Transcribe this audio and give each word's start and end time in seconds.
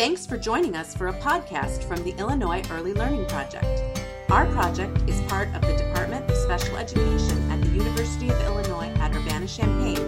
Thanks 0.00 0.24
for 0.24 0.38
joining 0.38 0.76
us 0.76 0.94
for 0.94 1.08
a 1.08 1.20
podcast 1.20 1.84
from 1.84 2.02
the 2.04 2.12
Illinois 2.12 2.62
Early 2.70 2.94
Learning 2.94 3.26
Project. 3.26 4.00
Our 4.30 4.46
project 4.46 4.96
is 5.06 5.20
part 5.28 5.54
of 5.54 5.60
the 5.60 5.76
Department 5.76 6.24
of 6.30 6.38
Special 6.38 6.78
Education 6.78 7.50
at 7.50 7.60
the 7.60 7.68
University 7.68 8.30
of 8.30 8.40
Illinois 8.40 8.90
at 8.94 9.14
Urbana-Champaign 9.14 9.98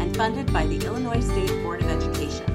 and 0.00 0.16
funded 0.16 0.50
by 0.54 0.66
the 0.66 0.82
Illinois 0.86 1.20
State 1.20 1.50
Board 1.62 1.82
of 1.82 1.90
Education. 1.90 2.46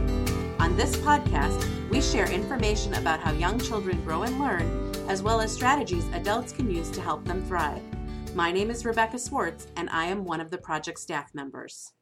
On 0.59 0.75
this 0.75 0.95
podcast, 0.97 1.69
we 1.91 2.01
share 2.01 2.31
information 2.31 2.95
about 2.95 3.19
how 3.19 3.31
young 3.31 3.59
children 3.59 4.03
grow 4.03 4.23
and 4.23 4.39
learn, 4.39 4.91
as 5.07 5.21
well 5.21 5.39
as 5.39 5.53
strategies 5.53 6.07
adults 6.13 6.51
can 6.51 6.67
use 6.67 6.89
to 6.89 6.99
help 6.99 7.23
them 7.25 7.45
thrive. 7.45 7.83
My 8.33 8.51
name 8.51 8.71
is 8.71 8.85
Rebecca 8.85 9.19
Swartz, 9.19 9.67
and 9.75 9.87
I 9.91 10.05
am 10.05 10.25
one 10.25 10.41
of 10.41 10.49
the 10.49 10.57
project 10.57 10.99
staff 10.99 11.35
members. 11.35 11.93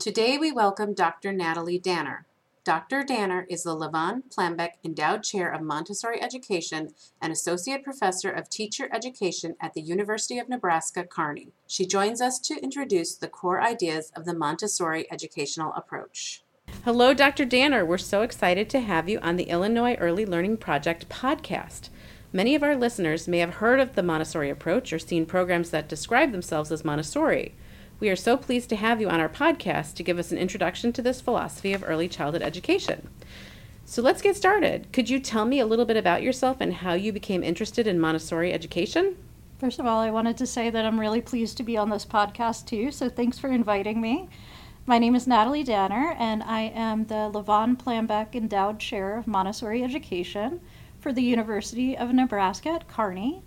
Today 0.00 0.38
we 0.38 0.50
welcome 0.50 0.92
Dr. 0.92 1.30
Natalie 1.30 1.78
Danner. 1.78 2.26
Dr. 2.62 3.02
Danner 3.04 3.46
is 3.48 3.62
the 3.62 3.74
Levon 3.74 4.22
Plambeck 4.28 4.72
Endowed 4.84 5.22
Chair 5.22 5.50
of 5.50 5.62
Montessori 5.62 6.20
Education 6.22 6.90
and 7.22 7.32
Associate 7.32 7.82
Professor 7.82 8.30
of 8.30 8.50
Teacher 8.50 8.90
Education 8.92 9.56
at 9.62 9.72
the 9.72 9.80
University 9.80 10.38
of 10.38 10.46
Nebraska 10.46 11.04
Kearney. 11.04 11.54
She 11.66 11.86
joins 11.86 12.20
us 12.20 12.38
to 12.40 12.62
introduce 12.62 13.14
the 13.14 13.28
core 13.28 13.62
ideas 13.62 14.12
of 14.14 14.26
the 14.26 14.34
Montessori 14.34 15.10
educational 15.10 15.72
approach. 15.72 16.44
Hello, 16.84 17.14
Dr. 17.14 17.46
Danner. 17.46 17.82
We're 17.82 17.96
so 17.96 18.20
excited 18.20 18.68
to 18.70 18.80
have 18.80 19.08
you 19.08 19.18
on 19.20 19.36
the 19.36 19.44
Illinois 19.44 19.94
Early 19.94 20.26
Learning 20.26 20.58
Project 20.58 21.08
podcast. 21.08 21.88
Many 22.30 22.54
of 22.54 22.62
our 22.62 22.76
listeners 22.76 23.26
may 23.26 23.38
have 23.38 23.54
heard 23.54 23.80
of 23.80 23.94
the 23.94 24.02
Montessori 24.02 24.50
approach 24.50 24.92
or 24.92 24.98
seen 24.98 25.24
programs 25.24 25.70
that 25.70 25.88
describe 25.88 26.32
themselves 26.32 26.70
as 26.70 26.84
Montessori. 26.84 27.54
We 28.00 28.08
are 28.08 28.16
so 28.16 28.38
pleased 28.38 28.70
to 28.70 28.76
have 28.76 29.02
you 29.02 29.10
on 29.10 29.20
our 29.20 29.28
podcast 29.28 29.92
to 29.96 30.02
give 30.02 30.18
us 30.18 30.32
an 30.32 30.38
introduction 30.38 30.90
to 30.94 31.02
this 31.02 31.20
philosophy 31.20 31.74
of 31.74 31.84
early 31.86 32.08
childhood 32.08 32.40
education. 32.40 33.10
So 33.84 34.00
let's 34.00 34.22
get 34.22 34.36
started. 34.36 34.90
Could 34.90 35.10
you 35.10 35.20
tell 35.20 35.44
me 35.44 35.60
a 35.60 35.66
little 35.66 35.84
bit 35.84 35.98
about 35.98 36.22
yourself 36.22 36.56
and 36.60 36.72
how 36.72 36.94
you 36.94 37.12
became 37.12 37.42
interested 37.42 37.86
in 37.86 38.00
Montessori 38.00 38.54
education? 38.54 39.18
First 39.58 39.78
of 39.78 39.84
all, 39.84 40.00
I 40.00 40.10
wanted 40.10 40.38
to 40.38 40.46
say 40.46 40.70
that 40.70 40.86
I'm 40.86 40.98
really 40.98 41.20
pleased 41.20 41.58
to 41.58 41.62
be 41.62 41.76
on 41.76 41.90
this 41.90 42.06
podcast 42.06 42.64
too, 42.64 42.90
so 42.90 43.10
thanks 43.10 43.38
for 43.38 43.50
inviting 43.50 44.00
me. 44.00 44.30
My 44.86 44.98
name 44.98 45.14
is 45.14 45.26
Natalie 45.26 45.62
Danner, 45.62 46.16
and 46.18 46.42
I 46.42 46.72
am 46.74 47.04
the 47.04 47.30
Levon 47.30 47.76
Plambeck 47.76 48.34
Endowed 48.34 48.78
Chair 48.80 49.18
of 49.18 49.26
Montessori 49.26 49.84
Education 49.84 50.62
for 51.00 51.12
the 51.12 51.22
University 51.22 51.98
of 51.98 52.14
Nebraska 52.14 52.70
at 52.70 52.88
Kearney. 52.88 53.42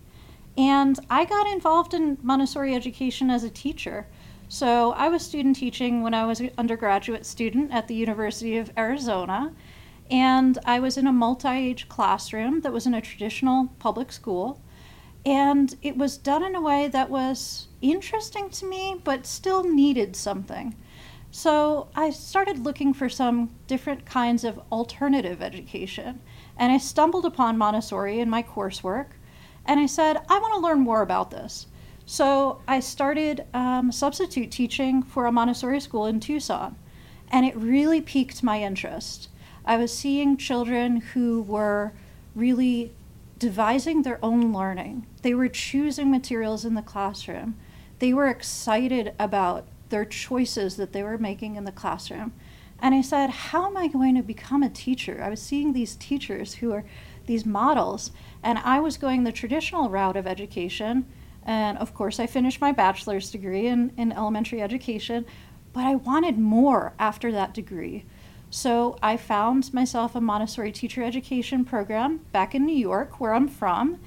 And 0.56 1.00
I 1.10 1.26
got 1.26 1.52
involved 1.52 1.96
in 1.96 2.20
Montessori 2.22 2.76
education 2.76 3.32
as 3.32 3.44
a 3.44 3.50
teacher. 3.50 4.06
So 4.50 4.92
I 4.92 5.10
was 5.10 5.24
student 5.24 5.56
teaching 5.56 6.04
when 6.04 6.14
I 6.14 6.26
was 6.26 6.40
an 6.40 6.52
undergraduate 6.58 7.26
student 7.26 7.72
at 7.72 7.88
the 7.88 7.96
University 7.96 8.58
of 8.58 8.72
Arizona. 8.78 9.54
And 10.12 10.60
I 10.66 10.80
was 10.80 10.98
in 10.98 11.08
a 11.08 11.14
multi 11.14 11.50
age 11.50 11.90
classroom 11.90 12.62
that 12.62 12.74
was 12.74 12.86
in 12.86 12.94
a 12.94 13.02
traditional 13.02 13.70
public 13.80 14.12
school. 14.12 14.62
And 15.26 15.76
it 15.82 15.98
was 15.98 16.18
done 16.18 16.44
in 16.44 16.56
a 16.56 16.62
way 16.62 16.88
that 16.90 17.10
was 17.10 17.68
interesting 17.82 18.50
to 18.52 18.66
me, 18.66 19.02
but 19.04 19.26
still 19.26 19.64
needed 19.64 20.16
something. 20.16 20.76
So 21.32 21.88
I 21.96 22.12
started 22.12 22.60
looking 22.60 22.94
for 22.94 23.10
some 23.10 23.50
different 23.66 24.06
kinds 24.06 24.44
of 24.44 24.62
alternative 24.72 25.42
education. 25.42 26.20
And 26.58 26.72
I 26.72 26.78
stumbled 26.78 27.26
upon 27.26 27.58
Montessori 27.58 28.20
in 28.20 28.30
my 28.30 28.44
coursework. 28.44 29.08
And 29.66 29.80
I 29.80 29.88
said, 29.88 30.18
I 30.30 30.38
want 30.40 30.54
to 30.54 30.60
learn 30.60 30.82
more 30.82 31.02
about 31.02 31.32
this. 31.32 31.66
So 32.06 32.62
I 32.68 32.80
started 32.82 33.46
um, 33.54 33.92
substitute 33.92 34.52
teaching 34.52 35.04
for 35.04 35.26
a 35.26 35.32
Montessori 35.32 35.80
school 35.80 36.06
in 36.06 36.20
Tucson, 36.20 36.76
and 37.30 37.46
it 37.46 37.56
really 37.56 38.02
piqued 38.02 38.44
my 38.44 38.62
interest. 38.62 39.30
I 39.66 39.78
was 39.78 39.94
seeing 39.94 40.36
children 40.36 40.98
who 40.98 41.42
were 41.42 41.94
really 42.36 42.92
devising 43.40 44.02
their 44.02 44.20
own 44.24 44.52
learning. 44.54 45.08
They 45.22 45.34
were 45.34 45.48
choosing 45.48 46.12
materials 46.12 46.66
in 46.66 46.74
the 46.74 46.82
classroom. 46.82 47.56
They 48.00 48.14
were 48.14 48.28
excited 48.28 49.14
about 49.18 49.66
their 49.90 50.06
choices 50.06 50.76
that 50.76 50.92
they 50.92 51.04
were 51.04 51.18
making 51.18 51.56
in 51.56 51.64
the 51.64 51.72
classroom. 51.72 52.34
And 52.80 52.94
I 52.94 53.02
said, 53.02 53.30
How 53.30 53.66
am 53.68 53.78
I 53.78 53.88
going 53.88 54.16
to 54.16 54.24
become 54.24 54.62
a 54.62 54.70
teacher? 54.70 55.22
I 55.24 55.30
was 55.30 55.42
seeing 55.42 55.72
these 55.72 55.96
teachers 55.96 56.56
who 56.56 56.74
are 56.74 56.84
these 57.28 57.46
models, 57.46 58.12
and 58.42 58.58
I 58.60 58.82
was 58.82 58.98
going 58.98 59.24
the 59.24 59.32
traditional 59.32 59.90
route 59.90 60.18
of 60.18 60.28
education 60.28 61.06
and 61.46 61.78
of 61.78 61.94
course, 61.94 62.20
I 62.20 62.28
finished 62.28 62.62
my 62.62 62.72
bachelor's 62.72 63.32
degree 63.32 63.68
in, 63.68 63.92
in 63.98 64.12
elementary 64.12 64.62
education, 64.62 65.26
but 65.74 65.86
I 65.86 65.96
wanted 65.96 66.38
more 66.38 66.94
after 67.00 67.32
that 67.32 67.54
degree. 67.54 68.06
So 68.50 68.98
I 69.02 69.18
found 69.18 69.74
myself 69.74 70.16
a 70.16 70.22
Montessori 70.22 70.72
teacher 70.72 71.04
education 71.04 71.66
program 71.66 72.20
back 72.32 72.54
in 72.54 72.66
New 72.66 72.76
York, 72.76 73.20
where 73.20 73.34
I'm 73.34 73.48
from, 73.48 74.00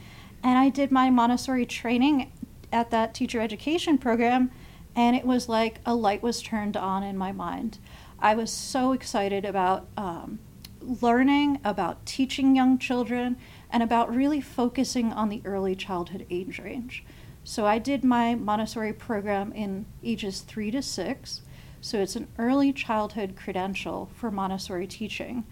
and 0.43 0.57
I 0.57 0.69
did 0.69 0.93
my 0.93 1.11
Montessori 1.11 1.67
training 1.67 2.31
at 2.73 2.91
that 2.91 3.13
teacher 3.13 3.41
education 3.41 3.99
program, 3.99 4.53
and 4.95 5.17
it 5.17 5.25
was 5.25 5.49
like 5.49 5.81
a 5.85 5.95
light 5.95 6.23
was 6.23 6.41
turned 6.41 6.77
on 6.77 7.03
in 7.03 7.19
my 7.19 7.33
mind. 7.33 7.79
I 8.21 8.35
was 8.35 8.53
so 8.53 8.93
excited 8.93 9.45
about 9.45 9.89
um, 9.97 10.39
learning, 10.81 11.61
about 11.65 12.07
teaching 12.07 12.55
young 12.55 12.79
children, 12.79 13.37
and 13.71 13.83
about 13.83 14.15
really 14.15 14.41
focusing 14.41 15.13
on 15.13 15.29
the 15.29 15.43
early 15.45 15.75
childhood 15.75 16.25
age 16.31 16.61
range. 16.61 17.05
So 17.49 17.65
I 17.65 17.79
did 17.79 18.03
my 18.03 18.35
Montessori 18.35 18.93
program 18.93 19.53
in 19.53 19.87
ages 20.03 20.41
three 20.41 20.73
to 20.73 20.83
six. 20.83 21.43
So 21.81 22.01
it's 22.01 22.17
an 22.17 22.27
early 22.39 22.73
childhood 22.73 23.37
credential 23.37 24.11
for 24.17 24.33
Montessori 24.33 24.89
teaching. 24.89 25.45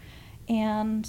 And 0.49 1.09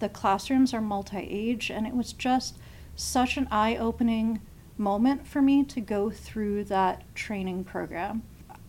the 0.00 0.08
classrooms 0.08 0.74
are 0.74 0.80
multi 0.80 1.18
age, 1.18 1.70
and 1.70 1.86
it 1.86 1.94
was 1.94 2.12
just 2.12 2.58
such 2.96 3.36
an 3.36 3.46
eye 3.52 3.76
opening 3.76 4.40
moment 4.76 5.28
for 5.28 5.40
me 5.40 5.62
to 5.62 5.80
go 5.80 6.10
through 6.10 6.64
that 6.64 7.04
training 7.14 7.62
program. 7.62 8.24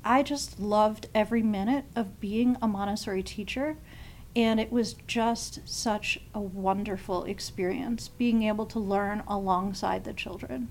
I 0.05 0.21
just 0.21 0.59
loved 0.59 1.07
every 1.15 1.41
minute 1.41 1.85
of 1.95 2.19
being 2.19 2.55
a 2.61 2.67
Montessori 2.67 3.23
teacher, 3.23 3.77
and 4.35 4.59
it 4.59 4.71
was 4.71 4.93
just 5.07 5.67
such 5.67 6.19
a 6.35 6.39
wonderful 6.39 7.23
experience 7.23 8.09
being 8.09 8.43
able 8.43 8.67
to 8.67 8.79
learn 8.79 9.23
alongside 9.27 10.03
the 10.03 10.13
children. 10.13 10.69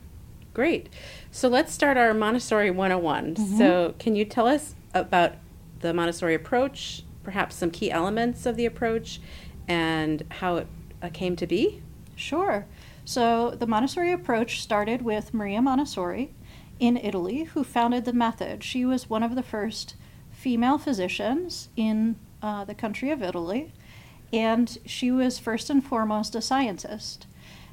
Great. 0.56 0.89
So 1.31 1.49
let's 1.49 1.71
start 1.71 1.99
our 1.99 2.15
Montessori 2.15 2.71
101. 2.71 3.34
Mm-hmm. 3.34 3.59
So, 3.59 3.94
can 3.99 4.17
you 4.17 4.25
tell 4.25 4.47
us 4.47 4.75
about 4.94 5.34
the 5.81 5.93
Montessori 5.93 6.34
approach, 6.34 7.05
perhaps 7.22 7.56
some 7.56 7.71
key 7.71 7.91
elements 7.91 8.47
of 8.47 8.56
the 8.56 8.65
approach, 8.65 9.21
and 9.69 10.25
how 10.31 10.56
it 10.56 10.67
uh, 11.03 11.11
came 11.12 11.37
to 11.37 11.47
be? 11.47 11.83
Sure. 12.15 12.65
So, 13.05 13.50
the 13.50 13.67
Montessori 13.67 14.12
approach 14.12 14.62
started 14.62 15.03
with 15.03 15.34
Maria 15.34 15.61
Montessori 15.61 16.33
in 16.81 16.97
Italy, 16.97 17.44
who 17.44 17.62
founded 17.62 18.06
the 18.06 18.15
method. 18.15 18.65
She 18.65 18.87
was 18.87 19.11
one 19.11 19.23
of 19.23 19.34
the 19.34 19.43
first 19.43 19.94
female 20.31 20.78
physicians 20.78 21.69
in 21.77 22.17
uh, 22.41 22.65
the 22.65 22.75
country 22.75 23.11
of 23.11 23.23
Italy, 23.23 23.75
and 24.33 24.78
she 24.87 25.11
was 25.11 25.38
first 25.38 25.69
and 25.69 25.84
foremost 25.84 26.34
a 26.34 26.41
scientist. 26.41 27.27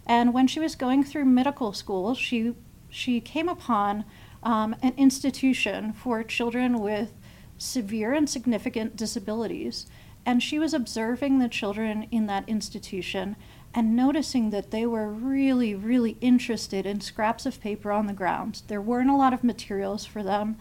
And 0.06 0.34
when 0.34 0.48
she 0.48 0.60
was 0.60 0.76
going 0.76 1.06
through 1.06 1.24
medical 1.24 1.72
school, 1.72 2.14
she 2.14 2.56
she 2.94 3.20
came 3.20 3.50
upon 3.50 4.06
um, 4.44 4.76
an 4.84 4.94
institution 4.98 5.94
for 5.94 6.24
children 6.24 6.80
with 6.80 7.12
severe 7.58 8.14
and 8.14 8.30
significant 8.30 8.96
disabilities. 8.96 9.88
And 10.28 10.44
she 10.44 10.60
was 10.60 10.76
observing 10.76 11.40
the 11.40 11.50
children 11.50 12.08
in 12.12 12.28
that 12.28 12.48
institution 12.48 13.36
and 13.74 13.96
noticing 13.96 14.52
that 14.52 14.70
they 14.70 14.86
were 14.86 15.10
really, 15.10 15.74
really 15.74 16.18
interested 16.22 16.86
in 16.86 17.02
scraps 17.02 17.48
of 17.48 17.60
paper 17.60 17.92
on 17.92 18.06
the 18.06 18.14
ground. 18.14 18.62
There 18.68 18.80
weren't 18.82 19.10
a 19.10 19.16
lot 19.16 19.34
of 19.34 19.44
materials 19.44 20.06
for 20.06 20.22
them, 20.22 20.58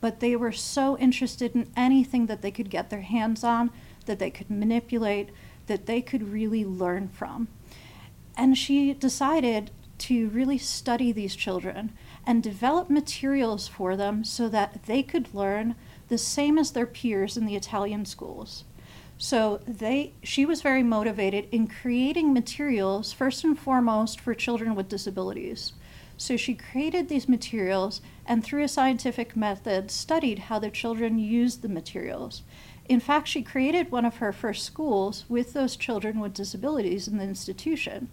but 0.00 0.20
they 0.20 0.34
were 0.36 0.52
so 0.52 0.96
interested 0.96 1.54
in 1.54 1.70
anything 1.76 2.26
that 2.26 2.40
they 2.40 2.50
could 2.50 2.70
get 2.70 2.88
their 2.88 3.02
hands 3.02 3.44
on, 3.44 3.70
that 4.06 4.18
they 4.18 4.30
could 4.30 4.50
manipulate, 4.50 5.28
that 5.66 5.84
they 5.84 6.00
could 6.00 6.32
really 6.32 6.64
learn 6.64 7.08
from. 7.08 7.48
And 8.38 8.56
she 8.56 8.94
decided 8.94 9.70
to 10.04 10.28
really 10.28 10.58
study 10.58 11.12
these 11.12 11.34
children 11.34 11.90
and 12.26 12.42
develop 12.42 12.90
materials 12.90 13.66
for 13.66 13.96
them 13.96 14.22
so 14.22 14.50
that 14.50 14.82
they 14.84 15.02
could 15.02 15.34
learn 15.34 15.74
the 16.08 16.18
same 16.18 16.58
as 16.58 16.72
their 16.72 16.84
peers 16.84 17.38
in 17.38 17.46
the 17.46 17.56
Italian 17.56 18.04
schools. 18.04 18.64
So 19.16 19.60
they 19.66 20.12
she 20.22 20.44
was 20.44 20.60
very 20.60 20.82
motivated 20.82 21.48
in 21.50 21.68
creating 21.68 22.34
materials 22.34 23.14
first 23.14 23.44
and 23.44 23.58
foremost 23.58 24.20
for 24.20 24.34
children 24.34 24.74
with 24.74 24.90
disabilities. 24.90 25.72
So 26.18 26.36
she 26.36 26.54
created 26.54 27.08
these 27.08 27.28
materials 27.28 28.02
and 28.26 28.44
through 28.44 28.64
a 28.64 28.68
scientific 28.68 29.34
method 29.34 29.90
studied 29.90 30.38
how 30.38 30.58
the 30.58 30.70
children 30.70 31.18
used 31.18 31.62
the 31.62 31.68
materials. 31.68 32.42
In 32.86 33.00
fact, 33.00 33.28
she 33.28 33.42
created 33.42 33.90
one 33.90 34.04
of 34.04 34.16
her 34.16 34.32
first 34.32 34.64
schools 34.64 35.24
with 35.28 35.52
those 35.54 35.76
children 35.76 36.20
with 36.20 36.34
disabilities 36.34 37.08
in 37.08 37.18
the 37.18 37.24
institution 37.24 38.08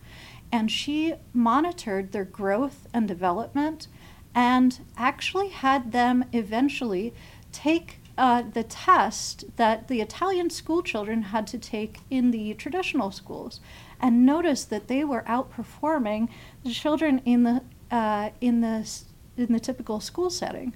and 0.52 0.70
she 0.70 1.14
monitored 1.34 2.12
their 2.12 2.26
growth 2.26 2.88
and 2.94 3.08
development 3.08 3.88
and 4.36 4.80
actually 4.98 5.50
had 5.50 5.92
them 5.92 6.26
eventually 6.34 7.14
take 7.52 7.98
uh, 8.18 8.44
the 8.54 8.64
test 8.64 9.46
that 9.56 9.88
the 9.88 10.02
Italian 10.02 10.50
school 10.50 10.84
children 10.84 11.24
had 11.24 11.48
to 11.48 11.58
take 11.58 12.00
in 12.10 12.32
the 12.32 12.54
traditional 12.56 13.12
schools 13.12 13.62
and 14.00 14.26
noticed 14.26 14.70
that 14.70 14.88
they 14.88 15.04
were 15.04 15.24
outperforming 15.24 16.28
the 16.64 16.72
children 16.72 17.22
in 17.26 17.44
the, 17.44 17.62
uh, 17.90 18.30
in 18.42 18.62
the, 18.62 18.88
in 19.38 19.54
the 19.54 19.60
typical 19.60 20.00
school 20.00 20.30
setting. 20.30 20.74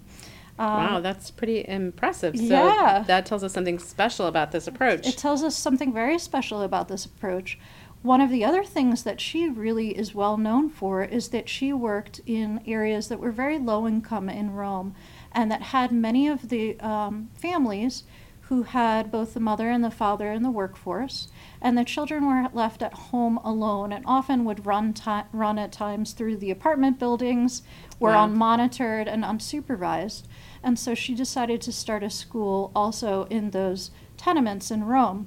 Um, 0.58 0.68
wow, 0.68 1.00
that's 1.02 1.32
pretty 1.32 1.68
impressive. 1.68 2.38
So 2.38 2.44
yeah. 2.44 3.04
that 3.08 3.26
tells 3.26 3.44
us 3.44 3.52
something 3.52 3.78
special 3.80 4.28
about 4.28 4.52
this 4.52 4.68
approach. 4.68 5.06
It 5.06 5.18
tells 5.18 5.44
us 5.44 5.56
something 5.56 5.94
very 5.94 6.18
special 6.18 6.62
about 6.62 6.88
this 6.88 7.06
approach. 7.06 7.60
One 8.02 8.22
of 8.22 8.30
the 8.30 8.46
other 8.46 8.64
things 8.64 9.04
that 9.04 9.20
she 9.20 9.50
really 9.50 9.98
is 9.98 10.14
well 10.14 10.38
known 10.38 10.70
for 10.70 11.04
is 11.04 11.30
that 11.30 11.50
she 11.50 11.74
worked 11.74 12.22
in 12.26 12.62
areas 12.68 13.08
that 13.08 13.20
were 13.20 13.32
very 13.32 13.58
low 13.58 13.88
income 13.88 14.30
in 14.30 14.54
Rome 14.54 14.96
and 15.32 15.52
that 15.52 15.62
had 15.62 15.92
many 15.92 16.28
of 16.28 16.50
the 16.50 16.80
um, 16.80 17.32
families 17.36 18.04
who 18.50 18.62
had 18.62 19.12
both 19.12 19.34
the 19.34 19.40
mother 19.40 19.70
and 19.72 19.84
the 19.84 19.90
father 19.90 20.32
in 20.32 20.44
the 20.44 20.52
workforce, 20.52 21.30
and 21.60 21.76
the 21.76 21.84
children 21.84 22.28
were 22.28 22.48
left 22.54 22.84
at 22.84 22.94
home 22.94 23.38
alone 23.38 23.92
and 23.92 24.06
often 24.06 24.46
would 24.46 24.68
run, 24.68 24.94
run 25.34 25.58
at 25.58 25.72
times 25.72 26.14
through 26.14 26.38
the 26.38 26.52
apartment 26.52 27.00
buildings, 27.00 27.64
were 28.00 28.12
wow. 28.12 28.28
unmonitored 28.28 29.08
and 29.08 29.24
unsupervised. 29.24 30.24
And 30.62 30.78
so 30.78 30.94
she 30.94 31.16
decided 31.16 31.60
to 31.62 31.72
start 31.72 32.04
a 32.04 32.10
school 32.10 32.72
also 32.76 33.26
in 33.32 33.50
those 33.50 33.90
tenements 34.16 34.70
in 34.70 34.84
Rome 34.84 35.26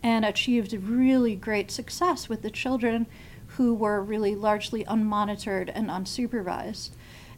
and 0.00 0.24
achieved 0.24 0.72
really 0.72 1.34
great 1.34 1.72
success 1.72 2.28
with 2.28 2.42
the 2.42 2.50
children 2.50 3.08
who 3.56 3.74
were 3.74 4.00
really 4.00 4.36
largely 4.36 4.84
unmonitored 4.84 5.72
and 5.74 5.88
unsupervised. 5.88 6.90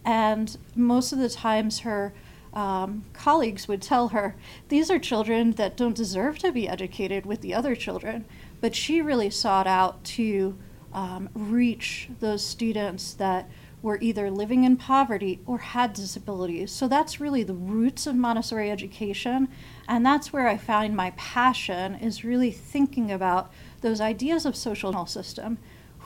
And 0.05 0.59
most 0.75 1.13
of 1.13 1.19
the 1.19 1.31
times, 1.31 1.81
her 1.81 2.13
um, 2.53 3.05
colleagues 3.13 3.69
would 3.69 3.83
tell 3.83 4.09
her, 4.09 4.37
These 4.69 4.91
are 4.91 4.99
children 4.99 5.53
that 5.53 5.77
don't 5.77 5.97
deserve 5.97 6.39
to 6.39 6.53
be 6.53 6.69
educated 6.69 7.27
with 7.27 7.41
the 7.41 7.55
other 7.55 7.75
children. 7.75 8.25
But 8.61 8.75
she 8.75 9.01
really 9.01 9.31
sought 9.31 9.67
out 9.67 10.03
to 10.05 10.59
um, 10.93 11.29
reach 11.35 12.09
those 12.21 12.45
students 12.45 13.13
that 13.15 13.49
were 13.83 13.99
either 14.01 14.31
living 14.31 14.65
in 14.65 14.77
poverty 14.77 15.41
or 15.47 15.59
had 15.59 15.93
disabilities. 15.95 16.71
So 16.71 16.87
that's 16.87 17.21
really 17.21 17.43
the 17.43 17.55
roots 17.55 18.07
of 18.07 18.15
Montessori 18.15 18.71
education. 18.71 19.49
And 19.89 20.05
that's 20.05 20.33
where 20.33 20.49
I 20.49 20.59
find 20.59 20.95
my 20.95 21.13
passion 21.13 21.95
is 21.95 22.25
really 22.25 22.51
thinking 22.51 23.11
about 23.11 23.51
those 23.81 24.01
ideas 24.01 24.45
of 24.45 24.55
social 24.55 25.07
system. 25.07 25.59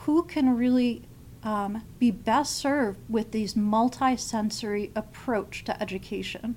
Who 0.05 0.23
can 0.23 0.55
really 0.55 1.03
um, 1.45 1.83
be 1.99 2.11
best 2.11 2.57
served 2.57 2.99
with 3.07 3.31
these 3.31 3.53
multisensory 3.53 4.91
approach 4.95 5.63
to 5.63 5.81
education? 5.81 6.55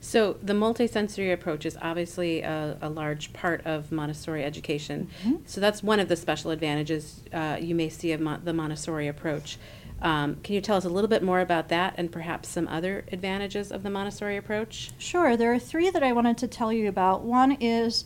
So 0.00 0.36
the 0.42 0.52
multisensory 0.52 1.32
approach 1.32 1.64
is 1.64 1.78
obviously 1.80 2.42
a, 2.42 2.76
a 2.82 2.88
large 2.88 3.32
part 3.32 3.64
of 3.64 3.92
Montessori 3.92 4.44
education. 4.44 5.08
Mm-hmm. 5.22 5.36
So 5.46 5.60
that's 5.60 5.82
one 5.82 6.00
of 6.00 6.08
the 6.08 6.16
special 6.16 6.50
advantages 6.50 7.22
uh, 7.32 7.58
you 7.60 7.74
may 7.74 7.88
see 7.88 8.12
of 8.12 8.20
Mo- 8.20 8.40
the 8.42 8.52
Montessori 8.52 9.08
approach. 9.08 9.56
Um, 10.00 10.36
can 10.42 10.54
you 10.54 10.60
tell 10.60 10.76
us 10.76 10.84
a 10.84 10.88
little 10.88 11.08
bit 11.08 11.22
more 11.22 11.40
about 11.40 11.68
that 11.68 11.94
and 11.96 12.10
perhaps 12.10 12.48
some 12.48 12.68
other 12.68 13.04
advantages 13.10 13.72
of 13.72 13.82
the 13.82 13.90
Montessori 13.90 14.36
approach? 14.36 14.90
Sure. 14.98 15.36
There 15.36 15.52
are 15.52 15.58
three 15.58 15.90
that 15.90 16.02
I 16.02 16.12
wanted 16.12 16.38
to 16.38 16.48
tell 16.48 16.72
you 16.72 16.88
about. 16.88 17.22
One 17.22 17.52
is 17.60 18.04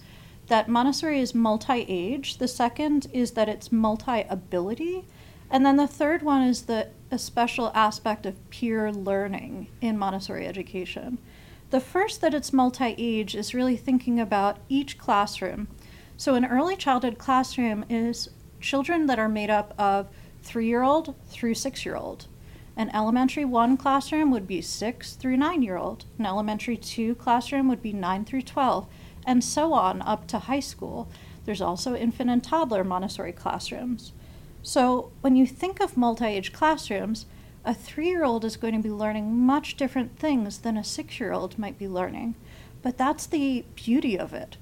that 0.49 0.69
Montessori 0.69 1.21
is 1.21 1.35
multi 1.35 1.85
age, 1.89 2.39
the 2.39 2.49
second 2.49 3.07
is 3.13 3.33
that 3.33 3.49
it's 3.49 3.71
multi 3.71 4.23
ability, 4.29 5.05
and 5.53 5.65
then 5.65 5.77
the 5.77 5.87
third 5.87 6.23
one 6.23 6.43
is 6.43 6.63
the 6.63 6.89
a 7.13 7.19
special 7.19 7.71
aspect 7.75 8.25
of 8.25 8.51
peer 8.51 8.91
learning 8.91 9.69
in 9.83 9.99
Montessori 9.99 10.47
education. 10.47 11.19
The 11.69 11.79
first 11.79 12.23
that 12.23 12.33
it's 12.33 12.55
multi 12.55 12.95
age 12.97 13.37
is 13.37 13.53
really 13.55 13.77
thinking 13.77 14.19
about 14.19 14.57
each 14.71 14.97
classroom. 14.97 15.69
So, 16.17 16.35
an 16.35 16.47
early 16.47 16.75
childhood 16.75 17.19
classroom 17.19 17.85
is 17.91 18.31
children 18.61 19.07
that 19.07 19.19
are 19.19 19.29
made 19.29 19.51
up 19.51 19.75
of 19.79 20.09
three 20.43 20.67
year 20.67 20.83
old 20.83 21.15
through 21.29 21.55
six 21.55 21.85
year 21.85 21.97
old. 21.97 22.29
An 22.75 22.91
elementary 22.95 23.45
one 23.45 23.77
classroom 23.77 24.31
would 24.31 24.47
be 24.47 24.63
six 24.63 25.13
through 25.13 25.37
nine 25.37 25.63
year 25.63 25.77
old. 25.77 26.07
An 26.19 26.25
elementary 26.25 26.79
two 26.79 27.15
classroom 27.15 27.69
would 27.69 27.83
be 27.83 27.93
nine 27.93 28.25
through 28.25 28.43
12, 28.43 28.87
and 29.27 29.45
so 29.45 29.75
on 29.75 30.01
up 30.03 30.27
to 30.29 30.39
high 30.39 30.61
school. 30.61 31.11
There's 31.45 31.61
also 31.61 31.95
infant 31.95 32.31
and 32.31 32.43
toddler 32.43 32.85
Montessori 32.85 33.33
classrooms. 33.33 34.13
So 34.63 35.11
when 35.21 35.37
you 35.37 35.47
think 35.47 35.81
of 35.81 35.97
multi 35.97 36.25
age 36.27 36.53
classrooms, 36.53 37.27
a 37.65 37.75
three 37.75 38.09
year 38.09 38.25
old 38.25 38.45
is 38.45 38.57
going 38.57 38.75
to 38.75 38.83
be 38.83 38.91
learning 38.91 39.37
much 39.37 39.77
different 39.77 40.19
things 40.19 40.59
than 40.59 40.77
a 40.77 40.85
six 40.85 41.19
year 41.21 41.33
old 41.33 41.59
might 41.59 41.79
be 41.79 41.89
learning. 41.89 42.35
But 42.83 42.99
that's 42.99 43.27
the 43.27 43.65
beauty 43.75 44.19
of 44.19 44.33
it. 44.33 44.57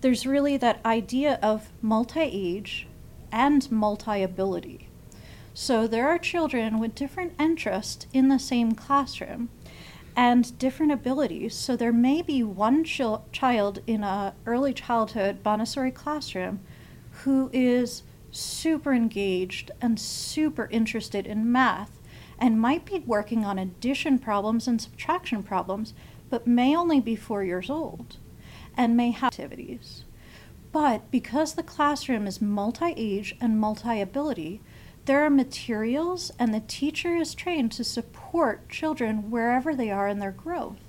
There's 0.00 0.26
really 0.26 0.56
that 0.58 0.84
idea 0.84 1.38
of 1.42 1.70
multi 1.80 2.20
age 2.20 2.86
and 3.32 3.70
multi 3.70 4.22
ability. 4.22 4.88
So 5.54 5.86
there 5.86 6.08
are 6.08 6.18
children 6.18 6.80
with 6.80 6.96
different 6.96 7.34
interests 7.38 8.06
in 8.12 8.28
the 8.28 8.38
same 8.38 8.72
classroom 8.72 9.50
and 10.16 10.56
different 10.58 10.92
abilities. 10.92 11.54
So 11.54 11.76
there 11.76 11.92
may 11.92 12.22
be 12.22 12.42
one 12.42 12.84
ch- 12.84 13.00
child 13.32 13.80
in 13.86 14.02
a 14.02 14.34
early 14.46 14.72
childhood 14.72 15.38
Montessori 15.44 15.90
classroom 15.90 16.60
who 17.22 17.50
is 17.52 18.02
super 18.34 18.92
engaged 18.92 19.70
and 19.80 19.98
super 19.98 20.68
interested 20.70 21.26
in 21.26 21.50
math 21.50 22.00
and 22.38 22.60
might 22.60 22.84
be 22.84 22.98
working 23.00 23.44
on 23.44 23.58
addition 23.58 24.18
problems 24.18 24.66
and 24.66 24.80
subtraction 24.80 25.42
problems, 25.42 25.94
but 26.28 26.46
may 26.46 26.76
only 26.76 27.00
be 27.00 27.14
4 27.14 27.44
years 27.44 27.70
old 27.70 28.16
and 28.76 28.96
may 28.96 29.12
have 29.12 29.28
activities. 29.28 30.04
But 30.72 31.08
because 31.12 31.54
the 31.54 31.62
classroom 31.62 32.26
is 32.26 32.42
multi-age 32.42 33.36
and 33.40 33.60
multi-ability, 33.60 34.60
there 35.04 35.24
are 35.24 35.30
materials, 35.30 36.32
and 36.38 36.52
the 36.52 36.64
teacher 36.66 37.14
is 37.14 37.34
trained 37.34 37.70
to 37.72 37.84
support 37.84 38.68
children 38.68 39.30
wherever 39.30 39.76
they 39.76 39.90
are 39.90 40.08
in 40.08 40.18
their 40.18 40.32
growth. 40.32 40.80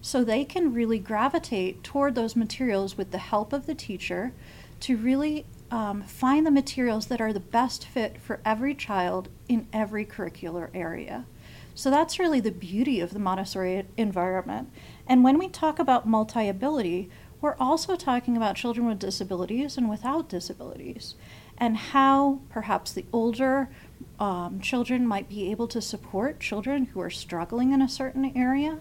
So 0.00 0.24
they 0.24 0.44
can 0.44 0.72
really 0.72 0.98
gravitate 0.98 1.84
toward 1.84 2.14
those 2.14 2.34
materials 2.34 2.96
with 2.96 3.10
the 3.10 3.18
help 3.18 3.52
of 3.52 3.66
the 3.66 3.74
teacher 3.74 4.32
to 4.80 4.96
really 4.96 5.44
um, 5.70 6.02
find 6.02 6.46
the 6.46 6.50
materials 6.50 7.06
that 7.06 7.20
are 7.20 7.32
the 7.32 7.40
best 7.40 7.86
fit 7.86 8.20
for 8.20 8.40
every 8.44 8.74
child 8.74 9.28
in 9.48 9.68
every 9.72 10.04
curricular 10.04 10.68
area. 10.74 11.26
So 11.74 11.90
that's 11.90 12.18
really 12.18 12.40
the 12.40 12.50
beauty 12.50 13.00
of 13.00 13.12
the 13.12 13.18
Montessori 13.18 13.86
environment. 13.96 14.70
And 15.06 15.24
when 15.24 15.38
we 15.38 15.48
talk 15.48 15.78
about 15.78 16.06
multi 16.06 16.48
ability, 16.48 17.08
we're 17.40 17.56
also 17.58 17.96
talking 17.96 18.36
about 18.36 18.56
children 18.56 18.86
with 18.86 18.98
disabilities 18.98 19.78
and 19.78 19.88
without 19.88 20.28
disabilities 20.28 21.14
and 21.56 21.76
how 21.76 22.40
perhaps 22.48 22.92
the 22.92 23.04
older 23.12 23.70
um, 24.18 24.60
children 24.60 25.06
might 25.06 25.28
be 25.28 25.50
able 25.50 25.68
to 25.68 25.80
support 25.80 26.40
children 26.40 26.86
who 26.86 27.00
are 27.00 27.10
struggling 27.10 27.72
in 27.72 27.82
a 27.82 27.88
certain 27.88 28.32
area. 28.36 28.80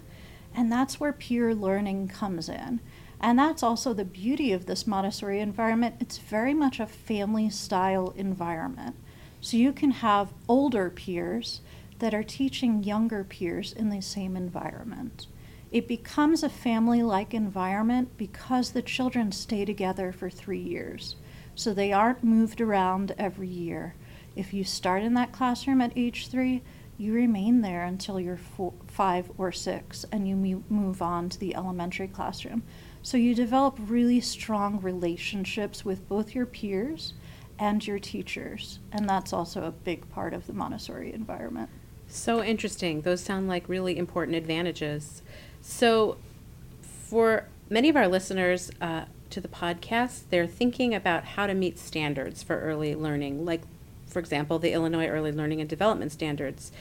And 0.55 0.71
that's 0.71 0.99
where 0.99 1.13
peer 1.13 1.53
learning 1.53 2.07
comes 2.07 2.49
in. 2.49 2.79
And 3.21 3.37
that's 3.37 3.63
also 3.63 3.93
the 3.93 4.05
beauty 4.05 4.53
of 4.53 4.65
this 4.65 4.87
Montessori 4.87 5.39
environment. 5.39 5.95
It's 5.99 6.17
very 6.17 6.53
much 6.53 6.79
a 6.79 6.85
family 6.85 7.49
style 7.49 8.13
environment. 8.15 8.95
So 9.41 9.57
you 9.57 9.73
can 9.73 9.91
have 9.91 10.33
older 10.47 10.89
peers 10.89 11.61
that 11.99 12.13
are 12.13 12.23
teaching 12.23 12.83
younger 12.83 13.23
peers 13.23 13.73
in 13.73 13.89
the 13.89 14.01
same 14.01 14.37
environment. 14.37 15.27
It 15.71 15.87
becomes 15.87 16.43
a 16.43 16.49
family 16.49 17.03
like 17.03 17.33
environment 17.33 18.17
because 18.17 18.71
the 18.71 18.81
children 18.81 19.31
stay 19.31 19.65
together 19.65 20.11
for 20.11 20.29
three 20.29 20.61
years 20.61 21.15
so 21.59 21.73
they 21.73 21.91
aren't 21.91 22.23
moved 22.23 22.61
around 22.61 23.13
every 23.17 23.49
year. 23.49 23.93
If 24.35 24.53
you 24.53 24.63
start 24.63 25.03
in 25.03 25.13
that 25.15 25.33
classroom 25.33 25.81
at 25.81 25.91
age 25.95 26.29
three, 26.29 26.61
you 26.97 27.13
remain 27.13 27.61
there 27.61 27.83
until 27.83 28.19
you're 28.19 28.37
four, 28.37 28.73
five 28.87 29.29
or 29.37 29.51
six 29.51 30.05
and 30.11 30.27
you 30.27 30.63
move 30.69 31.01
on 31.01 31.27
to 31.29 31.39
the 31.39 31.55
elementary 31.55 32.07
classroom. 32.07 32.63
So 33.01 33.17
you 33.17 33.33
develop 33.33 33.77
really 33.79 34.19
strong 34.19 34.81
relationships 34.81 35.85
with 35.85 36.07
both 36.07 36.35
your 36.35 36.45
peers 36.45 37.13
and 37.57 37.85
your 37.85 37.99
teachers. 37.99 38.79
And 38.91 39.07
that's 39.07 39.33
also 39.33 39.63
a 39.63 39.71
big 39.71 40.09
part 40.09 40.33
of 40.33 40.47
the 40.47 40.53
Montessori 40.53 41.13
environment. 41.13 41.69
So 42.07 42.43
interesting. 42.43 43.01
Those 43.01 43.21
sound 43.21 43.47
like 43.47 43.69
really 43.69 43.97
important 43.97 44.35
advantages. 44.35 45.21
So, 45.61 46.17
for 46.81 47.47
many 47.69 47.89
of 47.89 47.95
our 47.95 48.07
listeners, 48.07 48.71
uh, 48.81 49.05
to 49.29 49.41
the 49.41 49.47
podcast, 49.47 50.23
they're 50.29 50.47
thinking 50.47 50.95
about 50.95 51.23
how 51.23 51.47
to 51.47 51.53
meet 51.53 51.77
standards 51.77 52.41
for 52.41 52.59
early 52.59 52.95
learning, 52.95 53.45
like, 53.45 53.61
for 54.07 54.19
example, 54.19 54.57
the 54.59 54.71
Illinois 54.71 55.07
Early 55.07 55.31
Learning 55.31 55.59
and 55.61 55.69
Development 55.69 56.11
Standards. 56.11 56.71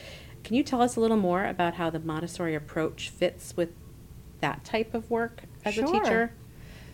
Can 0.43 0.55
you 0.55 0.63
tell 0.63 0.81
us 0.81 0.95
a 0.95 0.99
little 0.99 1.17
more 1.17 1.45
about 1.45 1.75
how 1.75 1.89
the 1.89 1.99
Montessori 1.99 2.55
approach 2.55 3.09
fits 3.09 3.55
with 3.55 3.69
that 4.41 4.63
type 4.63 4.93
of 4.93 5.09
work 5.09 5.43
as 5.65 5.75
sure. 5.75 5.85
a 5.85 5.87
teacher? 5.87 6.33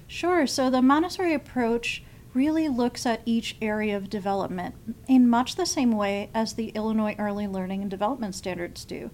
Sure. 0.08 0.46
So 0.46 0.70
the 0.70 0.82
Montessori 0.82 1.34
approach 1.34 2.04
really 2.34 2.68
looks 2.68 3.06
at 3.06 3.22
each 3.26 3.56
area 3.62 3.96
of 3.96 4.10
development 4.10 4.76
in 5.08 5.28
much 5.28 5.56
the 5.56 5.66
same 5.66 5.92
way 5.92 6.30
as 6.34 6.54
the 6.54 6.70
Illinois 6.70 7.16
Early 7.18 7.48
Learning 7.48 7.82
and 7.82 7.90
Development 7.90 8.36
Standards 8.36 8.84
do. 8.84 9.10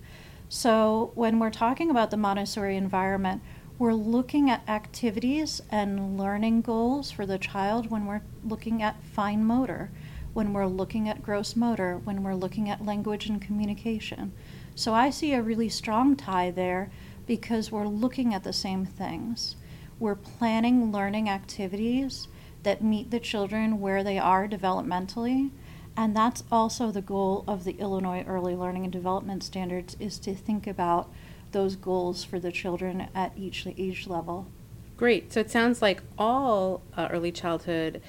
So 0.50 1.12
when 1.16 1.40
we're 1.40 1.52
talking 1.52 1.90
about 1.90 2.12
the 2.12 2.18
Montessori 2.18 2.76
environment, 2.76 3.42
we're 3.78 3.94
looking 3.94 4.50
at 4.50 4.68
activities 4.68 5.62
and 5.72 6.18
learning 6.18 6.62
goals 6.62 7.10
for 7.10 7.26
the 7.26 7.38
child 7.38 7.90
when 7.90 8.06
we're 8.06 8.22
looking 8.44 8.84
at 8.84 9.04
fine 9.04 9.46
motor, 9.46 9.92
when 10.34 10.52
we're 10.52 10.68
looking 10.68 11.08
at 11.08 11.24
gross 11.24 11.56
motor, 11.56 12.02
when 12.04 12.24
we're 12.24 12.36
looking 12.36 12.70
at 12.70 12.86
language 12.86 13.28
and 13.28 13.42
communication. 13.42 14.34
So 14.76 14.94
I 14.94 15.10
see 15.10 15.34
a 15.34 15.42
really 15.42 15.70
strong 15.70 16.16
tie 16.16 16.52
there 16.52 16.92
because 17.26 17.72
we're 17.72 17.88
looking 17.88 18.34
at 18.34 18.44
the 18.44 18.54
same 18.54 18.86
things. 18.86 19.56
We're 20.00 20.16
planning 20.16 20.92
learning 20.92 21.30
activities 21.30 22.28
that 22.64 22.84
meet 22.84 23.12
the 23.12 23.20
children 23.20 23.80
where 23.80 24.04
they 24.04 24.18
are 24.18 24.48
developmentally. 24.48 25.52
And 25.98 26.16
that's 26.16 26.44
also 26.52 26.92
the 26.92 27.02
goal 27.02 27.44
of 27.48 27.64
the 27.64 27.74
Illinois 27.74 28.24
Early 28.28 28.56
Learning 28.56 28.84
and 28.84 28.94
Development 28.94 29.44
Standards 29.44 29.98
is 30.00 30.18
to 30.20 30.34
think 30.34 30.68
about 30.68 31.12
those 31.52 31.76
goals 31.76 32.24
for 32.24 32.40
the 32.40 32.52
children 32.52 33.08
at 33.14 33.38
each 33.38 33.68
age 33.78 34.08
level. 34.08 34.48
Great. 34.96 35.34
So 35.34 35.40
it 35.40 35.52
sounds 35.52 35.82
like 35.82 36.02
all 36.18 36.82
uh, 36.96 37.10
early 37.12 37.32
childhood 37.32 38.02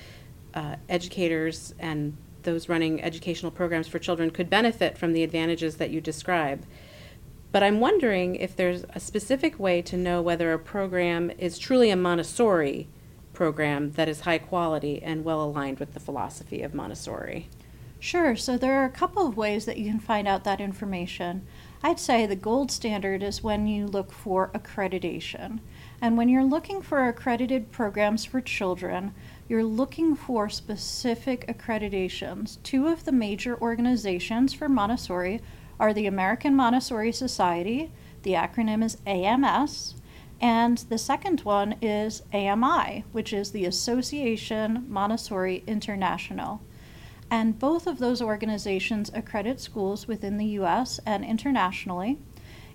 uh, 0.55 0.77
educators 0.89 1.75
and 1.79 2.17
those 2.43 2.69
running 2.69 3.03
educational 3.03 3.51
programs 3.51 3.89
for 3.89 3.99
children 3.99 4.31
could 4.31 4.51
benefit 4.51 4.99
from 4.99 5.13
the 5.13 5.23
advantages 5.23 5.77
that 5.77 5.91
you 5.91 6.01
describe. 6.01 6.65
But 7.53 7.63
I'm 7.63 7.81
wondering 7.81 8.35
if 8.35 8.57
there's 8.57 8.85
a 8.95 8.99
specific 8.99 9.59
way 9.59 9.83
to 9.83 9.97
know 9.97 10.23
whether 10.23 10.53
a 10.53 10.59
program 10.59 11.31
is 11.39 11.59
truly 11.59 11.91
a 11.91 11.97
Montessori 11.97 12.89
program 13.35 13.93
that 13.93 14.09
is 14.09 14.21
high 14.21 14.39
quality 14.39 15.03
and 15.03 15.25
well 15.25 15.43
aligned 15.43 15.79
with 15.79 15.93
the 15.93 16.01
philosophy 16.01 16.63
of 16.63 16.75
Montessori. 16.75 17.49
Sure. 18.01 18.35
So 18.35 18.59
there 18.59 18.81
are 18.81 18.85
a 18.85 18.91
couple 18.91 19.27
of 19.27 19.37
ways 19.37 19.65
that 19.67 19.77
you 19.79 19.89
can 19.89 20.01
find 20.01 20.27
out 20.27 20.45
that 20.45 20.61
information. 20.61 21.47
I'd 21.85 22.01
say 22.01 22.27
the 22.27 22.35
gold 22.35 22.71
standard 22.71 23.23
is 23.23 23.45
when 23.45 23.67
you 23.67 23.87
look 23.87 24.13
for 24.13 24.51
accreditation. 24.55 25.61
And 26.01 26.17
when 26.17 26.29
you're 26.29 26.43
looking 26.43 26.83
for 26.83 27.07
accredited 27.07 27.71
programs 27.71 28.25
for 28.25 28.41
children, 28.41 29.15
you're 29.49 29.63
looking 29.63 30.17
for 30.17 30.49
specific 30.49 31.47
accreditations. 31.47 32.61
Two 32.63 32.89
of 32.89 33.05
the 33.05 33.13
major 33.13 33.61
organizations 33.61 34.53
for 34.53 34.69
Montessori 34.69 35.41
are 35.79 35.93
the 35.93 36.07
American 36.07 36.55
Montessori 36.55 37.13
Society, 37.13 37.93
the 38.23 38.33
acronym 38.33 38.85
is 38.85 38.99
AMS, 39.07 39.95
and 40.41 40.79
the 40.79 40.99
second 40.99 41.43
one 41.43 41.77
is 41.81 42.23
AMI, 42.33 43.05
which 43.13 43.33
is 43.33 43.53
the 43.53 43.65
Association 43.65 44.85
Montessori 44.89 45.63
International. 45.69 46.61
And 47.31 47.59
both 47.59 47.87
of 47.87 47.99
those 47.99 48.21
organizations 48.21 49.11
accredit 49.15 49.61
schools 49.61 50.09
within 50.09 50.37
the 50.37 50.47
US 50.59 51.01
and 51.07 51.25
internationally. 51.25 52.19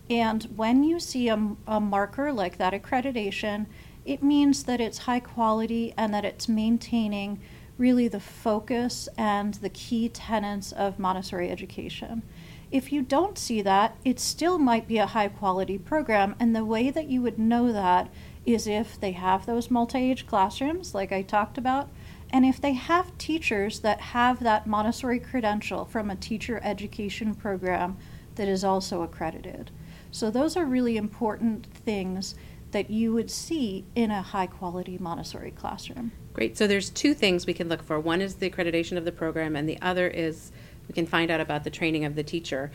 And 0.09 0.43
when 0.55 0.83
you 0.83 0.99
see 0.99 1.27
a, 1.27 1.55
a, 1.67 1.81
marker 1.81 2.31
like 2.31 2.57
that 2.57 2.73
accreditation, 2.73 3.65
it 4.05 4.23
means 4.23 4.63
that 4.63 4.79
it's 4.79 4.99
high 4.99 5.19
quality 5.19 5.93
and 5.97 6.13
that 6.13 6.23
it's 6.23 6.47
maintaining 6.47 7.39
really 7.77 8.07
the 8.07 8.21
focus 8.21 9.09
and 9.17 9.55
the 9.55 9.69
key 9.69 10.07
tenets 10.09 10.71
of 10.71 10.97
Montessori 10.97 11.51
education. 11.51 12.23
If 12.71 12.91
you 12.91 13.01
don't 13.01 13.38
see 13.38 13.62
that, 13.62 13.95
it 14.03 14.19
still 14.19 14.59
might 14.59 14.88
be 14.88 14.97
a 14.97 15.05
high 15.05 15.29
quality 15.29 15.77
program. 15.77 16.36
And 16.39 16.55
the 16.55 16.65
way 16.65 16.89
that 16.89 17.07
you 17.07 17.21
would 17.21 17.39
know 17.39 17.71
that 17.71 18.09
is 18.45 18.67
if 18.67 19.00
they 19.00 19.12
have 19.13 19.45
those 19.45 19.71
multi 19.71 20.00
age 20.12 20.27
classrooms, 20.27 20.93
like 20.93 21.12
I 21.12 21.21
talked 21.21 21.57
about, 21.57 21.89
and 22.29 22.45
if 22.45 22.59
they 22.59 22.74
have 22.74 23.17
teachers 23.17 23.79
that 23.79 24.01
have 24.01 24.41
that 24.41 24.67
Montessori 24.67 25.19
credential 25.19 25.86
from 25.86 26.09
a 26.09 26.15
teacher 26.15 26.59
education 26.63 27.33
program 27.36 27.97
that 28.36 28.47
is 28.47 28.63
also 28.63 29.01
accredited. 29.01 29.71
So, 30.12 30.29
those 30.29 30.57
are 30.57 30.65
really 30.65 30.97
important 30.97 31.65
things 31.65 32.36
that 32.71 32.89
you 32.89 33.13
would 33.13 33.31
see 33.31 33.86
in 33.95 34.12
a 34.12 34.21
high 34.21 34.47
quality 34.47 34.97
Montessori 34.97 35.51
classroom. 35.51 36.12
Great. 36.33 36.57
So, 36.57 36.67
there's 36.67 36.89
two 36.89 37.13
things 37.13 37.45
we 37.45 37.53
can 37.53 37.69
look 37.69 37.83
for 37.83 38.00
one 38.00 38.21
is 38.21 38.36
the 38.36 38.50
accreditation 38.50 38.97
of 38.97 39.05
the 39.05 39.12
program, 39.12 39.55
and 39.55 39.67
the 39.67 39.81
other 39.81 40.07
is 40.07 40.51
we 40.88 40.94
can 40.94 41.06
find 41.06 41.32
out 41.32 41.39
about 41.39 41.63
the 41.63 41.70
training 41.70 42.06
of 42.06 42.15
the 42.15 42.24
teacher. 42.24 42.72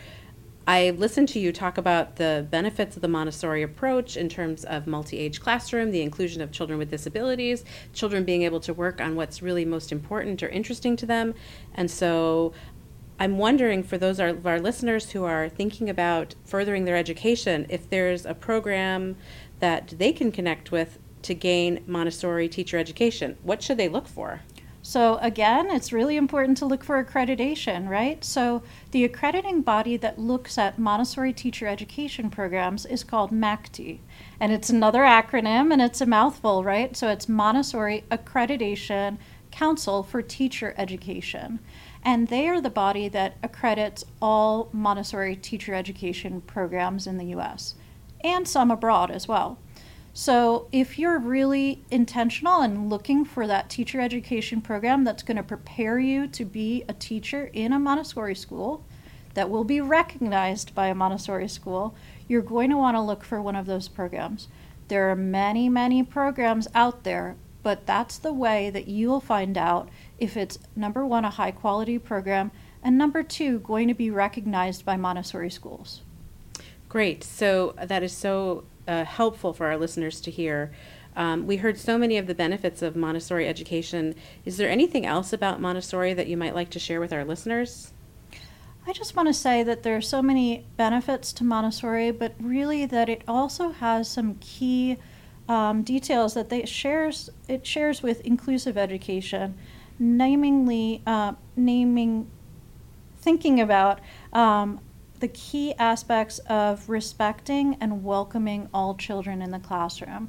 I 0.67 0.91
listened 0.91 1.29
to 1.31 1.41
you 1.41 1.53
talk 1.53 1.77
about 1.77 2.17
the 2.17 2.47
benefits 2.49 2.95
of 2.95 3.03
the 3.03 3.09
Montessori 3.09 3.63
approach 3.63 4.17
in 4.17 4.29
terms 4.29 4.65
of 4.65 4.87
multi 4.87 5.19
age 5.19 5.41
classroom, 5.41 5.91
the 5.91 6.03
inclusion 6.03 6.41
of 6.41 6.53
children 6.53 6.79
with 6.79 6.89
disabilities, 6.89 7.65
children 7.93 8.25
being 8.25 8.43
able 8.43 8.61
to 8.61 8.73
work 8.73 9.01
on 9.01 9.17
what's 9.17 9.43
really 9.43 9.65
most 9.65 9.91
important 9.91 10.41
or 10.41 10.49
interesting 10.49 10.95
to 10.97 11.07
them. 11.07 11.35
And 11.75 11.91
so 11.91 12.53
I'm 13.19 13.39
wondering 13.39 13.83
for 13.83 13.99
those 13.99 14.21
of 14.21 14.47
our 14.47 14.61
listeners 14.61 15.11
who 15.11 15.25
are 15.25 15.49
thinking 15.49 15.91
about 15.91 16.37
furthering 16.45 16.85
their 16.85 16.97
education, 16.97 17.67
if 17.69 17.91
there's 17.91 18.25
a 18.25 18.35
program 18.35 19.17
that 19.59 19.95
they 19.99 20.13
can 20.13 20.31
connect 20.31 20.71
with 20.71 20.99
to 21.23 21.35
gain 21.35 21.83
Montessori 21.87 22.49
teacher 22.49 22.79
education, 22.79 23.37
what 23.43 23.63
should 23.63 23.79
they 23.79 23.89
look 23.89 24.07
for? 24.07 24.43
So, 24.85 25.17
again, 25.19 25.71
it's 25.71 25.93
really 25.93 26.17
important 26.17 26.59
to 26.59 26.67
look 26.67 26.83
for 26.83 27.03
accreditation, 27.03 27.89
right? 27.89 28.25
So, 28.25 28.65
the 28.91 29.05
accrediting 29.05 29.63
body 29.63 29.97
that 29.97 30.19
looks 30.19 30.59
at 30.59 30.77
Montessori 30.77 31.33
teacher 31.33 31.69
education 31.69 32.31
programs 32.31 32.85
is 32.85 33.05
called 33.05 33.31
MACTE. 33.31 34.01
And 34.41 34.53
it's 34.53 34.71
another 34.71 35.03
acronym 35.03 35.73
and 35.73 35.81
it's 35.81 36.01
a 36.01 36.07
mouthful, 36.07 36.65
right? 36.65 36.97
So, 36.97 37.09
it's 37.09 37.29
Montessori 37.29 38.03
Accreditation 38.11 39.19
Council 39.53 40.03
for 40.03 40.21
Teacher 40.21 40.75
Education. 40.77 41.61
And 42.05 42.27
they 42.27 42.49
are 42.49 42.61
the 42.61 42.69
body 42.69 43.09
that 43.09 43.37
accredits 43.41 44.05
all 44.21 44.69
Montessori 44.73 45.37
teacher 45.37 45.75
education 45.75 46.41
programs 46.41 47.07
in 47.07 47.19
the 47.19 47.27
US 47.37 47.77
and 48.25 48.49
some 48.49 48.71
abroad 48.71 49.11
as 49.11 49.29
well. 49.29 49.59
So, 50.15 50.69
if 50.73 50.99
you're 50.99 51.19
really 51.19 51.83
intentional 51.91 52.61
and 52.61 52.91
looking 52.91 53.25
for 53.25 53.47
that 53.47 53.71
teacher 53.71 53.99
education 53.99 54.61
program 54.61 55.05
that's 55.05 55.23
going 55.23 55.39
to 55.39 55.43
prepare 55.43 55.99
you 55.99 56.27
to 56.29 56.45
be 56.45 56.85
a 56.87 56.93
teacher 56.93 57.49
in 57.55 57.73
a 57.73 57.79
Montessori 57.79 58.35
school 58.35 58.85
that 59.33 59.49
will 59.49 59.65
be 59.65 59.81
recognized 59.81 60.75
by 60.75 60.89
a 60.89 60.95
Montessori 60.95 61.49
school, 61.49 61.95
you're 62.29 62.43
going 62.43 62.69
to 62.69 62.77
want 62.77 62.95
to 62.95 63.01
look 63.01 63.25
for 63.25 63.41
one 63.41 63.57
of 63.57 63.65
those 63.65 63.89
programs. 63.89 64.49
There 64.89 65.11
are 65.11 65.17
many, 65.17 65.71
many 65.71 66.03
programs 66.03 66.69
out 66.75 67.05
there, 67.05 67.37
but 67.63 67.87
that's 67.87 68.19
the 68.19 68.35
way 68.35 68.69
that 68.69 68.89
you'll 68.89 69.21
find 69.21 69.57
out 69.57 69.89
if 70.19 70.37
it's 70.37 70.59
number 70.77 71.07
one, 71.07 71.25
a 71.25 71.31
high 71.31 71.53
quality 71.53 71.99
program, 71.99 72.51
and 72.83 72.99
number 72.99 73.23
two, 73.23 73.61
going 73.61 73.89
to 73.89 73.95
be 73.95 74.11
recognized 74.11 74.85
by 74.85 74.97
Montessori 74.99 75.49
schools. 75.49 76.03
Great. 76.91 77.25
So, 77.25 77.75
that 77.83 78.03
is 78.03 78.13
so 78.13 78.65
uh, 78.87 79.05
helpful 79.05 79.53
for 79.53 79.67
our 79.67 79.77
listeners 79.77 80.21
to 80.23 80.31
hear. 80.31 80.73
Um, 81.15 81.47
we 81.47 81.59
heard 81.59 81.79
so 81.79 81.99
many 81.99 82.17
of 82.17 82.27
the 82.27 82.35
benefits 82.35 82.81
of 82.83 82.97
Montessori 82.97 83.47
education. 83.47 84.15
Is 84.45 84.57
there 84.57 84.71
anything 84.71 85.05
else 85.05 85.33
about 85.33 85.61
Montessori 85.61 86.15
that 86.15 86.27
you 86.27 86.37
might 86.37 86.55
like 86.55 86.71
to 86.71 86.79
share 86.79 87.01
with 87.01 87.13
our 87.13 87.25
listeners? 87.25 87.93
I 88.87 88.93
just 88.93 89.15
want 89.15 89.29
to 89.29 89.35
say 89.35 89.63
that 89.63 89.85
there 89.85 89.97
are 89.97 90.03
so 90.03 90.23
many 90.23 90.67
benefits 90.77 91.33
to 91.35 91.45
Montessori, 91.45 92.11
but 92.11 92.35
really 92.41 92.85
that 92.87 93.09
it 93.09 93.23
also 93.29 93.71
has 93.71 94.09
some 94.09 94.37
key 94.41 94.97
um, 95.49 95.83
details 95.83 96.35
that 96.35 96.49
they 96.49 96.65
shares 96.65 97.31
it 97.49 97.67
shares 97.67 98.03
with 98.03 98.21
inclusive 98.23 98.77
education, 98.77 99.57
namely 99.99 101.03
uh, 101.07 101.35
naming, 101.57 102.29
thinking 103.19 103.61
about 103.61 104.01
um, 104.33 104.81
the 105.23 105.29
key 105.29 105.73
aspects 105.79 106.41
of 106.41 106.89
respecting 106.89 107.77
and 107.81 108.03
welcoming 108.03 108.69
all 108.75 108.97
children 108.97 109.41
in 109.41 109.53
the 109.53 109.59
classroom. 109.61 110.29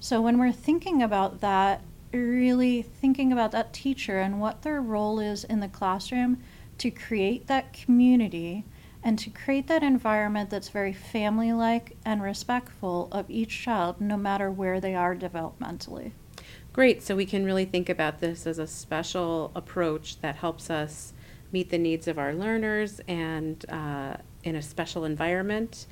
So 0.00 0.20
when 0.20 0.38
we're 0.38 0.52
thinking 0.52 1.02
about 1.02 1.40
that, 1.40 1.80
really 2.12 2.82
thinking 2.82 3.32
about 3.32 3.52
that 3.52 3.72
teacher 3.72 4.20
and 4.20 4.42
what 4.42 4.60
their 4.60 4.82
role 4.82 5.18
is 5.18 5.44
in 5.44 5.60
the 5.60 5.68
classroom 5.68 6.42
to 6.76 6.90
create 6.90 7.46
that 7.46 7.72
community 7.72 8.66
and 9.02 9.18
to 9.18 9.30
create 9.30 9.66
that 9.68 9.82
environment 9.82 10.50
that's 10.50 10.68
very 10.68 10.92
family 10.92 11.50
like 11.54 11.96
and 12.04 12.22
respectful 12.22 13.08
of 13.12 13.30
each 13.30 13.62
child, 13.62 13.98
no 13.98 14.18
matter 14.18 14.50
where 14.50 14.78
they 14.78 14.94
are 14.94 15.16
developmentally. 15.16 16.12
Great. 16.74 17.02
So 17.02 17.16
we 17.16 17.24
can 17.24 17.46
really 17.46 17.64
think 17.64 17.88
about 17.88 18.20
this 18.20 18.46
as 18.46 18.58
a 18.58 18.66
special 18.66 19.52
approach 19.54 20.20
that 20.20 20.36
helps 20.36 20.68
us 20.68 21.14
meet 21.50 21.70
the 21.70 21.78
needs 21.78 22.06
of 22.06 22.18
our 22.18 22.34
learners 22.34 23.00
and 23.08 23.64
uh, 23.70 24.16
in 24.44 24.56
a 24.56 24.62
special 24.62 25.04
environment. 25.04 25.86